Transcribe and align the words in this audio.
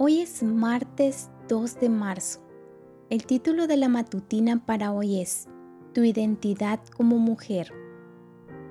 Hoy 0.00 0.20
es 0.20 0.44
martes 0.44 1.28
2 1.48 1.80
de 1.80 1.88
marzo. 1.88 2.38
El 3.10 3.26
título 3.26 3.66
de 3.66 3.76
la 3.76 3.88
matutina 3.88 4.64
para 4.64 4.92
hoy 4.92 5.20
es 5.20 5.48
Tu 5.92 6.04
identidad 6.04 6.78
como 6.96 7.18
mujer. 7.18 7.72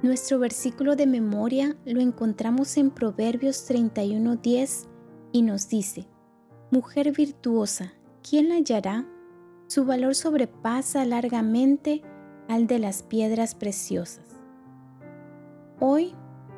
Nuestro 0.02 0.40
versículo 0.40 0.96
de 0.96 1.06
memoria 1.06 1.76
lo 1.84 2.00
encontramos 2.00 2.78
en 2.78 2.92
Proverbios 2.92 3.70
31:10 3.70 4.88
y 5.34 5.42
nos 5.42 5.68
dice, 5.68 6.08
Mujer 6.72 7.12
virtuosa, 7.12 7.92
¿quién 8.24 8.48
la 8.48 8.56
hallará? 8.56 9.06
Su 9.68 9.84
valor 9.84 10.16
sobrepasa 10.16 11.04
largamente 11.04 12.04
al 12.48 12.68
de 12.68 12.80
las 12.80 13.04
piedras 13.04 13.54
preciosas. 13.54 14.24
Hoy, 15.82 16.16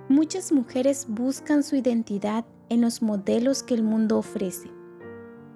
muchas 0.09 0.51
mujeres 0.51 1.07
buscan 1.09 1.63
su 1.63 1.75
identidad 1.75 2.45
en 2.69 2.81
los 2.81 3.01
modelos 3.01 3.63
que 3.63 3.73
el 3.73 3.83
mundo 3.83 4.17
ofrece, 4.17 4.69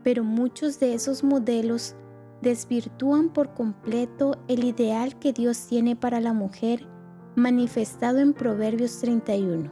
pero 0.04 0.24
muchos 0.24 0.80
de 0.80 0.94
esos 0.94 1.24
modelos 1.24 1.96
desvirtúan 2.42 3.30
por 3.30 3.54
completo 3.54 4.38
el 4.48 4.64
ideal 4.64 5.18
que 5.18 5.34
Dios 5.34 5.68
tiene 5.68 5.96
para 5.96 6.20
la 6.20 6.34
mujer 6.34 6.88
manifestado 7.36 8.20
en 8.20 8.34
Proverbios 8.34 9.00
31. 9.00 9.72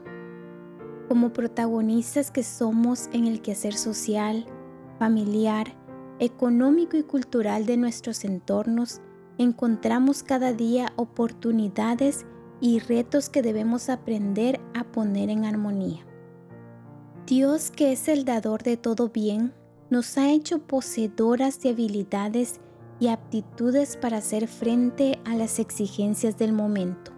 Como 1.07 1.33
protagonistas 1.33 2.31
que 2.31 2.43
somos 2.43 3.09
en 3.11 3.27
el 3.27 3.41
quehacer 3.41 3.73
social, 3.73 4.45
familiar, 4.97 5.75
económico 6.19 6.97
y 6.97 7.03
cultural 7.03 7.65
de 7.65 7.77
nuestros 7.77 8.23
entornos, 8.23 9.01
encontramos 9.37 10.23
cada 10.23 10.53
día 10.53 10.93
oportunidades 10.95 12.25
y 12.61 12.79
retos 12.79 13.29
que 13.29 13.41
debemos 13.41 13.89
aprender 13.89 14.59
a 14.73 14.83
poner 14.83 15.29
en 15.29 15.45
armonía. 15.45 16.05
Dios, 17.31 17.71
que 17.71 17.93
es 17.93 18.09
el 18.09 18.25
dador 18.25 18.61
de 18.61 18.75
todo 18.75 19.07
bien, 19.07 19.53
nos 19.89 20.17
ha 20.17 20.29
hecho 20.33 20.59
poseedoras 20.59 21.61
de 21.61 21.69
habilidades 21.69 22.59
y 22.99 23.07
aptitudes 23.07 23.95
para 23.95 24.17
hacer 24.17 24.49
frente 24.49 25.17
a 25.23 25.35
las 25.35 25.57
exigencias 25.57 26.37
del 26.37 26.51
momento. 26.51 27.13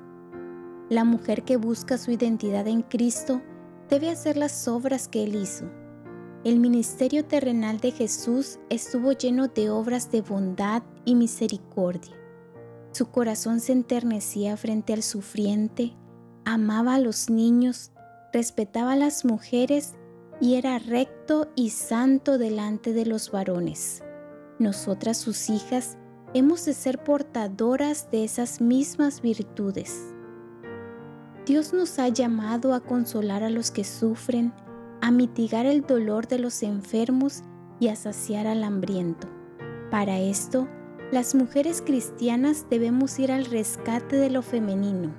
La 0.87 1.03
mujer 1.03 1.41
que 1.41 1.57
busca 1.57 1.97
su 1.97 2.11
identidad 2.11 2.67
en 2.67 2.83
Cristo 2.83 3.41
debe 3.89 4.11
hacer 4.11 4.37
las 4.37 4.67
obras 4.67 5.07
que 5.07 5.23
Él 5.23 5.33
hizo. 5.33 5.65
El 6.43 6.59
ministerio 6.59 7.25
terrenal 7.25 7.79
de 7.79 7.89
Jesús 7.89 8.59
estuvo 8.69 9.13
lleno 9.13 9.47
de 9.47 9.71
obras 9.71 10.11
de 10.11 10.21
bondad 10.21 10.83
y 11.05 11.15
misericordia. 11.15 12.13
Su 12.91 13.07
corazón 13.07 13.59
se 13.59 13.71
enternecía 13.71 14.57
frente 14.57 14.93
al 14.93 15.01
sufriente, 15.01 15.95
amaba 16.45 16.93
a 16.93 16.99
los 16.99 17.31
niños, 17.31 17.91
respetaba 18.31 18.91
a 18.91 18.95
las 18.95 19.25
mujeres 19.25 19.95
y 20.43 20.55
era 20.55 20.77
recto 20.77 21.47
y 21.55 21.69
santo 21.69 22.37
delante 22.37 22.91
de 22.91 23.05
los 23.05 23.31
varones. 23.31 24.03
Nosotras 24.59 25.15
sus 25.15 25.49
hijas 25.49 25.97
hemos 26.33 26.65
de 26.65 26.73
ser 26.73 27.01
portadoras 27.01 28.11
de 28.11 28.25
esas 28.25 28.59
mismas 28.59 29.21
virtudes. 29.21 30.13
Dios 31.45 31.71
nos 31.71 31.97
ha 31.97 32.09
llamado 32.09 32.73
a 32.73 32.81
consolar 32.81 33.41
a 33.41 33.49
los 33.49 33.71
que 33.71 33.85
sufren, 33.85 34.51
a 34.99 35.11
mitigar 35.11 35.65
el 35.65 35.83
dolor 35.83 36.27
de 36.27 36.39
los 36.39 36.61
enfermos 36.61 37.41
y 37.79 37.87
a 37.87 37.95
saciar 37.95 38.45
al 38.45 38.65
hambriento. 38.65 39.29
Para 39.91 40.19
esto, 40.19 40.67
las 41.13 41.35
mujeres 41.35 41.81
cristianas 41.81 42.65
debemos 42.69 43.17
ir 43.17 43.31
al 43.31 43.45
rescate 43.45 44.17
de 44.17 44.29
lo 44.29 44.41
femenino. 44.41 45.15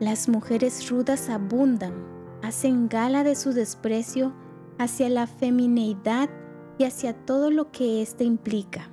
Las 0.00 0.28
mujeres 0.28 0.90
rudas 0.90 1.30
abundan, 1.30 2.17
hacen 2.42 2.88
gala 2.88 3.24
de 3.24 3.34
su 3.34 3.52
desprecio 3.52 4.34
hacia 4.78 5.08
la 5.08 5.26
femineidad 5.26 6.30
y 6.78 6.84
hacia 6.84 7.12
todo 7.12 7.50
lo 7.50 7.70
que 7.70 8.02
éste 8.02 8.24
implica. 8.24 8.90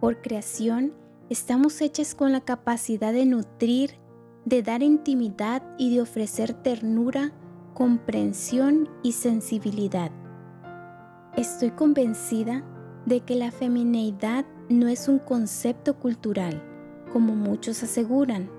Por 0.00 0.20
creación, 0.20 0.94
estamos 1.28 1.80
hechas 1.80 2.14
con 2.14 2.32
la 2.32 2.40
capacidad 2.40 3.12
de 3.12 3.26
nutrir, 3.26 3.92
de 4.44 4.62
dar 4.62 4.82
intimidad 4.82 5.62
y 5.78 5.94
de 5.94 6.02
ofrecer 6.02 6.54
ternura, 6.54 7.32
comprensión 7.74 8.88
y 9.02 9.12
sensibilidad. 9.12 10.10
Estoy 11.36 11.70
convencida 11.70 12.64
de 13.06 13.20
que 13.20 13.36
la 13.36 13.50
femineidad 13.50 14.44
no 14.68 14.88
es 14.88 15.08
un 15.08 15.18
concepto 15.18 15.98
cultural, 15.98 16.62
como 17.12 17.34
muchos 17.34 17.82
aseguran. 17.82 18.50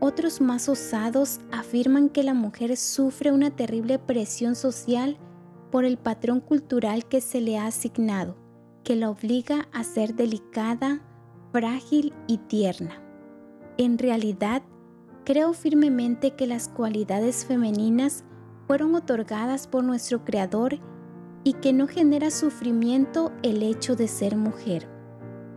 Otros 0.00 0.40
más 0.40 0.68
osados 0.68 1.40
afirman 1.50 2.08
que 2.08 2.22
la 2.22 2.34
mujer 2.34 2.76
sufre 2.76 3.32
una 3.32 3.50
terrible 3.50 3.98
presión 3.98 4.54
social 4.54 5.16
por 5.72 5.84
el 5.84 5.98
patrón 5.98 6.40
cultural 6.40 7.06
que 7.06 7.20
se 7.20 7.40
le 7.40 7.58
ha 7.58 7.66
asignado, 7.66 8.36
que 8.84 8.94
la 8.94 9.10
obliga 9.10 9.68
a 9.72 9.82
ser 9.82 10.14
delicada, 10.14 11.02
frágil 11.52 12.14
y 12.28 12.38
tierna. 12.38 13.02
En 13.76 13.98
realidad, 13.98 14.62
creo 15.24 15.52
firmemente 15.52 16.30
que 16.30 16.46
las 16.46 16.68
cualidades 16.68 17.44
femeninas 17.44 18.24
fueron 18.68 18.94
otorgadas 18.94 19.66
por 19.66 19.82
nuestro 19.82 20.24
Creador 20.24 20.78
y 21.42 21.54
que 21.54 21.72
no 21.72 21.88
genera 21.88 22.30
sufrimiento 22.30 23.32
el 23.42 23.62
hecho 23.62 23.96
de 23.96 24.06
ser 24.06 24.36
mujer. 24.36 24.88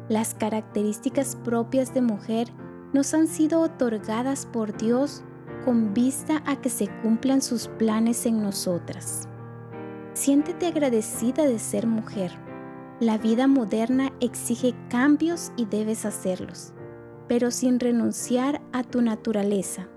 Las 0.10 0.34
características 0.34 1.36
propias 1.44 1.94
de 1.94 2.02
mujer 2.02 2.52
nos 2.94 3.14
han 3.14 3.28
sido 3.28 3.62
otorgadas 3.62 4.46
por 4.46 4.76
Dios 4.76 5.24
con 5.66 5.94
vista 5.94 6.44
a 6.46 6.60
que 6.60 6.70
se 6.70 6.88
cumplan 7.02 7.42
sus 7.42 7.68
planes 7.68 8.26
en 8.26 8.42
nosotras. 8.42 9.28
Siéntete 10.14 10.68
agradecida 10.68 11.46
de 11.46 11.60
ser 11.60 11.88
mujer. 11.88 12.32
La 13.00 13.18
vida 13.18 13.48
moderna 13.48 14.12
exige 14.20 14.76
cambios 14.90 15.52
y 15.56 15.66
debes 15.66 16.06
hacerlos, 16.06 16.74
pero 17.28 17.52
sin 17.52 17.80
renunciar 17.80 18.62
a 18.74 18.84
tu 18.84 19.02
naturaleza. 19.02 19.88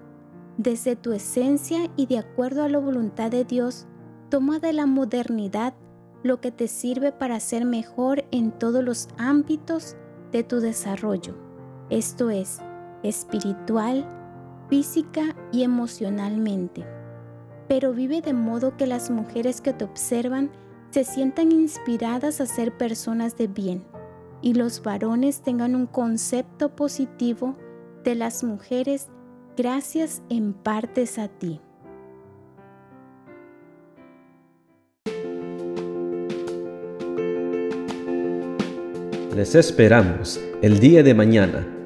Desde 0.56 0.94
tu 0.94 1.12
esencia 1.12 1.90
y 1.96 2.06
de 2.06 2.18
acuerdo 2.18 2.62
a 2.62 2.68
la 2.68 2.78
voluntad 2.78 3.30
de 3.30 3.44
Dios, 3.44 3.86
toma 4.30 4.58
de 4.60 4.72
la 4.72 4.86
modernidad 4.86 5.74
lo 6.22 6.40
que 6.40 6.50
te 6.50 6.68
sirve 6.68 7.12
para 7.12 7.40
ser 7.40 7.64
mejor 7.64 8.24
en 8.30 8.52
todos 8.52 8.82
los 8.82 9.08
ámbitos 9.18 9.96
de 10.32 10.42
tu 10.42 10.60
desarrollo, 10.60 11.36
esto 11.90 12.30
es, 12.30 12.60
espiritual, 13.04 14.04
física 14.68 15.36
y 15.52 15.62
emocionalmente. 15.62 16.84
Pero 17.68 17.92
vive 17.92 18.20
de 18.20 18.32
modo 18.32 18.76
que 18.76 18.86
las 18.86 19.10
mujeres 19.10 19.60
que 19.60 19.72
te 19.72 19.84
observan 19.84 20.50
se 20.90 21.04
sientan 21.04 21.52
inspiradas 21.52 22.40
a 22.40 22.46
ser 22.46 22.76
personas 22.76 23.36
de 23.36 23.46
bien 23.46 23.84
y 24.42 24.54
los 24.54 24.82
varones 24.82 25.42
tengan 25.42 25.74
un 25.74 25.86
concepto 25.86 26.76
positivo 26.76 27.56
de 28.04 28.14
las 28.14 28.44
mujeres 28.44 29.08
gracias 29.56 30.22
en 30.28 30.52
partes 30.52 31.18
a 31.18 31.28
ti. 31.28 31.60
Les 39.34 39.54
esperamos 39.56 40.40
el 40.62 40.78
día 40.78 41.02
de 41.02 41.12
mañana 41.12 41.73